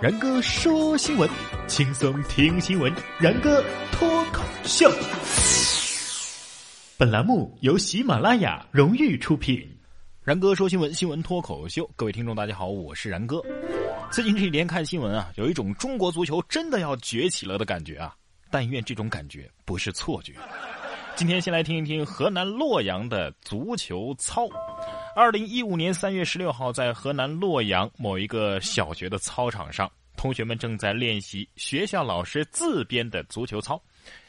[0.00, 1.28] 然哥说新闻，
[1.66, 2.90] 轻松听新闻。
[3.18, 3.62] 然哥
[3.92, 4.90] 脱口秀，
[6.96, 9.62] 本栏目由喜马拉雅荣誉出品。
[10.24, 11.86] 然哥说新闻，新闻脱口秀。
[11.96, 13.42] 各位听众，大家好，我是然哥。
[14.10, 18.16] 最近这一连看新闻啊，有一种中国足球真的要崛起了的感觉啊！
[18.50, 20.32] 但愿这种感觉不是错觉。
[21.14, 24.48] 今天先来听一听河南洛阳的足球操。
[25.14, 33.80] 二零一五年三月十六号，在河南洛阳某一个小学的操场上，同学们正在练习学校老师自编的足球操。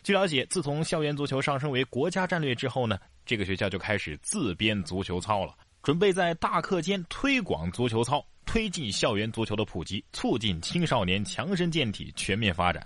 [0.02, 12.84] 据了解，自从校园足球上升为国家战略之后呢，这个学校就开始自编足球操了，准备在大课间推广足球操，推进校园足球的普及，促进青少年强身健体全面发展。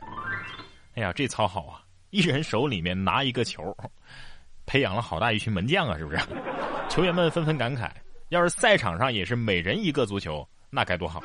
[0.95, 1.81] 哎呀，这操好啊！
[2.09, 3.75] 一人手里面拿一个球，
[4.65, 5.97] 培养了好大一群门将啊！
[5.97, 6.19] 是不是？
[6.95, 7.89] 球员们纷纷感慨：
[8.29, 11.21] 要是赛场上也是每人一个足球，那该多好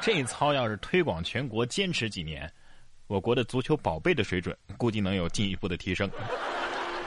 [0.00, 2.52] 这一操要是推广全国，坚持几年，
[3.06, 6.10] 我国的足球宝贝的水准估计能有进一步的提升。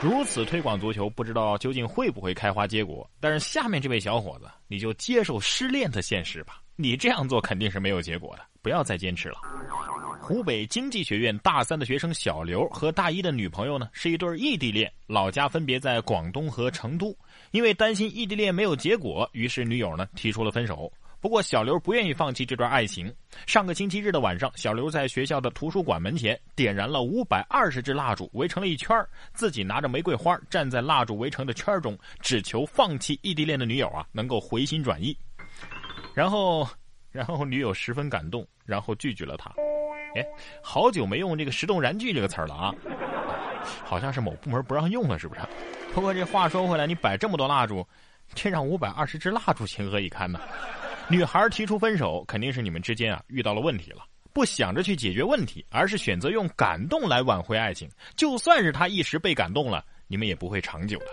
[0.01, 3.09] 如此推广足球，不知道究竟会不会开花结果？
[3.19, 6.61] 但是下面这位小伙子，你就接受失恋的现实吧。
[6.77, 9.35] 你这样做肯定是没有结果的，不要再坚持了。
[10.21, 17.13] 湖北经济学院大三的学生小刘和大一的女朋友呢是一对异地恋，老家分别在广东和成都。
[17.51, 20.89] 因为担心异地恋没有结果，于是女友呢提出了分手。
[21.21, 23.13] 不过小刘不愿意放弃这段爱情。
[23.45, 28.97] 上个星期日的晚上，小刘在学校的图书馆门前点燃了五百二十支蜡烛，围成了一圈
[29.33, 35.17] 自己拿着玫瑰花站在蜡烛围成的圈中，只求放弃异地恋的女友啊能够回心转意。
[36.13, 36.67] 然后，
[37.11, 39.51] 然后女友十分感动，然后拒绝了他。
[40.15, 40.25] 哎，
[40.63, 42.73] 好久没用这个“石动燃具”这个词儿了啊，
[43.85, 45.41] 好像是某部门不让用了，是不是？
[45.93, 47.85] 不过这话说回来，你摆这么多蜡烛，
[48.33, 50.39] 这让五百二十支蜡烛情何以堪呢？
[51.09, 57.89] 女孩提出分手，肯定是你们之间啊遇到了问题了，不想着去解决问题，而是选择用感动来挽回爱情。
[58.15, 61.07] 就算是她一时被感动了，你们也不会长久的。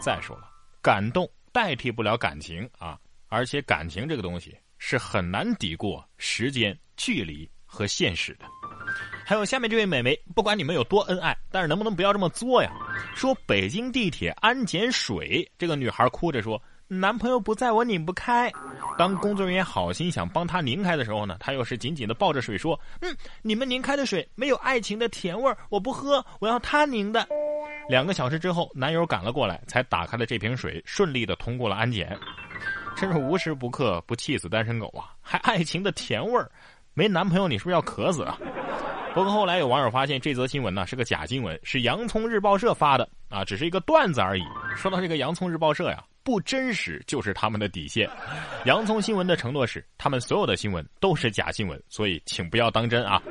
[0.00, 0.48] 再说了，
[0.80, 7.48] 感动代替不了感情啊，而且感情这个东西是很难抵过时间、距离。
[7.68, 8.46] 和现实的，
[9.24, 12.72] 还有下面这位美眉，不管你们有多恩爱，但是能不能不要这么作呀？
[13.14, 18.50] 说北京地铁安检水，这个女孩哭着说，男朋友不在我拧不开。
[18.96, 27.26] 当工作人员好心想帮他拧开的时候呢，他又是紧紧的抱着水说，嗯，你们拧开的水没有爱情的甜味儿，我不喝，我要他拧的。
[27.88, 32.18] 两个小时之后，男友赶了过来，才打开了这瓶水，顺利的通过了安检。
[32.96, 35.12] 真是无时不刻不气死单身狗啊！
[35.20, 36.50] 还爱情的甜味儿。
[36.94, 38.38] 没男朋友，你是不是要渴死啊？
[39.12, 44.42] 不过后来有网友发现这则新闻呢是个假新闻，是洋葱日报社发的啊，只是一个段子而已。
[44.74, 48.10] 说到这个洋葱日报社呀，不真实就是他们的底线。
[48.66, 53.22] 洋葱新闻的承诺是，他们所有的新闻都是假新闻，所以请不要当真啊。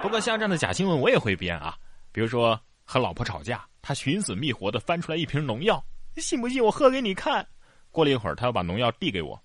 [0.00, 1.74] 不过像这样的假新闻我也会编啊，
[2.12, 5.84] 比如说和老婆吵架，他寻死觅活的翻出来一瓶农药，
[6.18, 7.44] 信不信我喝给你看？
[7.90, 9.36] 过了一会儿，他要把农药递给我，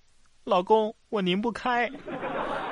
[0.44, 1.90] 老公，我拧不开。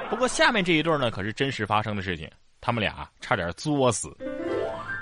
[0.09, 4.17] 不过下面这一对呢，可是真实发生的事情，他们俩差点作死。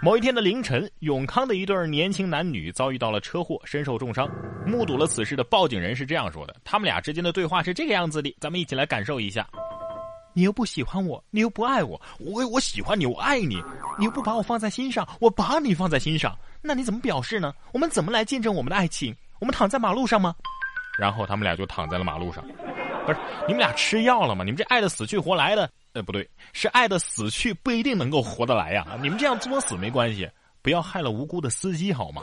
[0.02, 4.26] 某一天的凌晨，永康的一对年轻男女遭遇到了车祸，身受重伤。
[4.64, 9.46] 目睹了此事的报警人是这样说的：他们俩之间的对话是这个样子的，咱们一起来感受一下。
[10.32, 13.62] 你又不喜欢我，你又不爱我，我我喜欢你，我爱你，
[13.98, 17.52] 你又不把我放在心上，我把你放在心上，那你怎么表示呢？
[17.70, 19.14] 我们怎么来见证我们的爱情？
[19.38, 20.34] 我们躺在马路上吗？
[20.98, 22.42] 然后他们俩就躺在了马路上。
[23.04, 24.44] 不是你们俩吃药了吗？
[24.44, 28.86] 你们这爱的死去活来的，呃，不对，是爱的死去不一定能够活得来呀。
[29.02, 30.28] 你们这样作死没关系，
[30.62, 32.22] 不要害了无辜的司机好吗？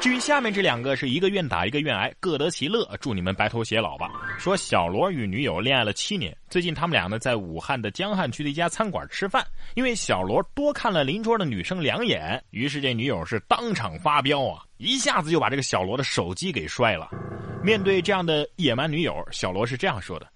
[0.00, 4.10] 至于下面这两个，是一个愿打一个愿挨，各得其乐，祝你们白头偕老吧。
[4.38, 17.10] 说小罗与女友恋爱了七年，最近他们俩呢在武汉的江汉区的一家餐馆吃饭，因为小罗多看了邻桌的女生两眼，于是这女友是当场发飙啊，一下子就把这个小罗的手机给摔了。
[17.62, 20.26] 面对这样的野蛮女友，小罗是这样说的：“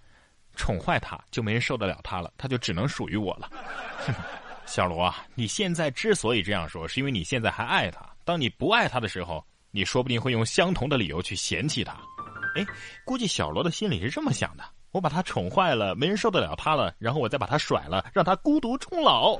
[0.54, 3.50] 宠坏他，就没人受得了他了，他就只能属于我了。
[4.67, 8.00] ”小罗啊，你现在之所以这样说，是因为你现在还爱他。
[8.25, 11.93] 当你不爱他的时候，你说不定会用相同的理由去嫌弃他。
[12.56, 12.64] 哎，
[13.05, 19.38] 估计小罗的心里是这么想的：我把他宠坏了，没人受得了他了，然后我再把他甩了，让他孤独终老。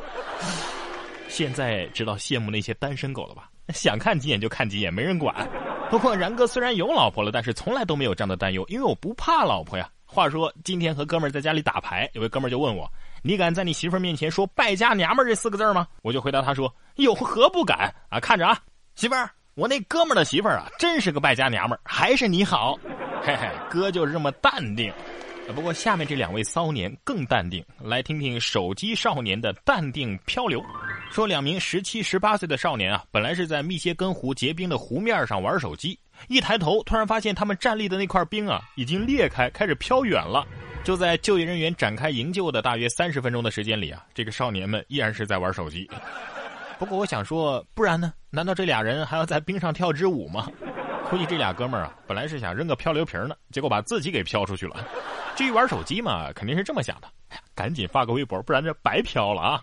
[1.29, 3.49] 现在知道羡慕那些单身狗了吧？
[3.73, 5.49] 想看几眼就看几眼，没人管。
[5.91, 9.89] 不过然哥虽然有老婆了，但是从来都没有这样的担忧，因为我不怕老婆呀。
[10.15, 12.89] 话说今天和哥们儿在家里打牌，有位哥们儿就问我
[13.21, 18.21] ：“你敢在你媳妇儿面前说败家娘们儿这四个字吗？”我就回答他说：“有何不敢啊？
[18.21, 18.57] 看着啊，
[18.95, 22.79] 媳妇儿，我那哥们儿的媳妇儿啊，真是个败家娘们儿，还是你好。”
[23.27, 24.93] 嘿嘿，哥就是这么淡定。
[25.55, 30.63] 不过下面这两位骚年更淡定，来听听手机少年的淡定漂流。
[31.11, 40.47] 说两名十七、十八岁的少年啊，本来是在密歇根湖结冰的湖面上玩手机，一抬头突然发现他们站立的那块冰啊已经裂开，开始飘远了。
[40.83, 45.89] 就在救援人员展开营救的大约三十分钟的时间里啊，这个少年们依然是在玩手机。
[46.79, 48.13] 不过我想说，不然呢？
[48.31, 50.47] 难道这俩人还要在冰上跳支舞吗？
[51.09, 54.87] 估计这俩哥们儿啊，本来是想扔个漂流瓶呢，结果把自己给飘出去了。
[55.37, 57.09] 至于玩手机嘛，肯定是这么想的：
[57.55, 59.63] 赶紧发个微博，不然这白飘了啊！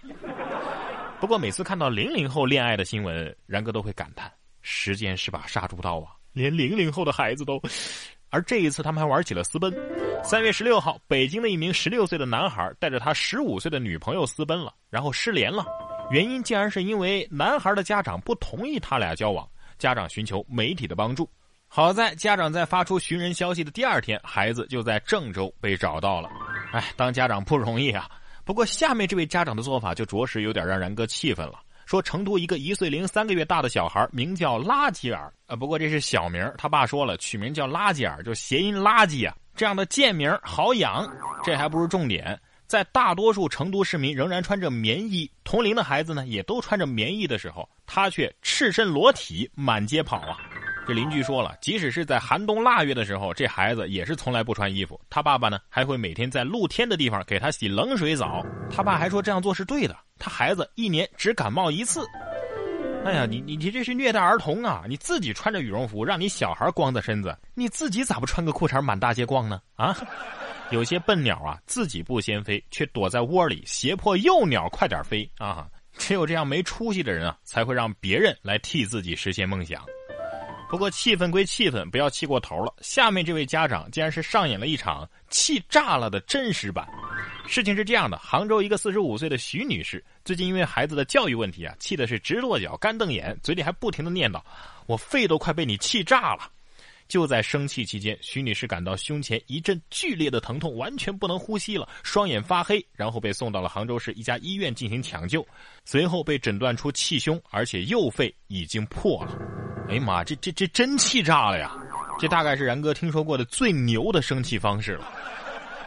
[1.19, 4.31] 不过每次看到零零后恋爱的新闻，然哥都会感叹：
[4.61, 7.61] 时间是把杀猪刀啊，连零零后的孩子都……
[8.29, 9.73] 而这一次，他们还玩起了私奔。
[10.23, 15.65] 三月十六号，北京的一名十六岁的男孩带着他十五岁的女朋友私奔了，然后失联了。
[16.11, 19.45] 原因竟然是因为男孩的家长不同意他俩交往，
[19.77, 21.29] 家长寻求媒体的帮助。
[21.67, 26.29] 好在家长在发出寻人消息的第二天，孩子就在郑州被找到了。
[26.71, 28.09] 哎，当家长不容易啊。
[28.45, 31.59] 不过下面这位家长的做法就着实有点让然哥气愤了。
[31.91, 41.05] 说成都一个一岁零三个月大的小孩名叫拉吉尔，呃，不过这是小名，他爸说了，取名叫拉吉尔就谐音垃圾啊，这样的贱名好养。
[41.43, 50.37] 这还不是重点，在大多数成都市民仍然穿着棉衣，同龄的孩子呢也都穿着棉衣的时候，他却赤身裸体满街跑啊。
[50.87, 54.99] 这邻居说了，即使是在寒冬腊月的时候，这孩子也是从来不穿衣服。
[55.09, 58.45] 他爸爸呢，还会每天在露天的地方给他洗冷水澡。
[58.69, 59.95] 他爸还说这样做是对的。
[60.17, 62.05] 他孩子一年只感冒一次。
[63.05, 64.83] 哎呀，你你你这是虐待儿童啊！
[64.87, 69.61] 你自己穿着羽绒服，让你小孩光着身子，你自己咋不穿个裤衩满大街逛呢？
[69.75, 69.95] 啊！
[70.69, 75.67] 有些笨鸟啊，自己不先飞，却躲在窝里胁迫幼鸟快点飞啊！
[75.97, 79.83] 只有这样没出息的人啊，才会让别人来替自己实现梦想。
[80.71, 82.73] 不过气愤归气愤，不要气过头了。
[82.79, 86.87] 下面这位家长竟然是上演了一场气炸了的真实版。
[87.45, 94.41] 事情是这样的：杭州一个四十五岁的徐女士，最近因为孩子的教育问题啊，气的是直跺脚、干瞪眼，嘴里还不停的念叨
[94.87, 96.49] ：“我肺都快被你气炸了。”
[97.09, 105.45] 就在生气期间，徐女士感到胸前一阵剧烈的疼痛，完全不能呼吸了，双眼发黑，然后被送到了杭州市一家医院进行抢救，
[105.83, 109.60] 随后被诊断出气胸，而且右肺已经破了。
[109.89, 111.71] 哎呀妈，这这这真气炸了呀！
[112.19, 115.11] 这大概是然哥听说过的最牛的生气方式了。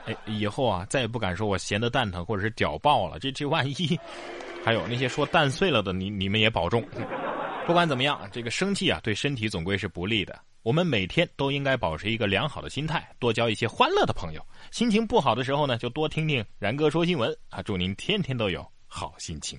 [0.07, 3.19] 哎，以后啊，再也不敢说我闲得蛋疼或者是屌爆了。
[3.19, 3.99] 这这万一，
[4.65, 6.85] 还有那些说蛋碎了的，你你们也保重。
[7.67, 10.39] 不管怎么样，这个生气啊，对身体总归是不利的。
[10.63, 14.45] 我们每天都应该保持一个良好的心态，多交一些欢乐的朋友。
[14.71, 17.63] 心情不好的时候呢，就多听听然哥说新闻啊！
[17.63, 19.59] 祝您天天都有好心情。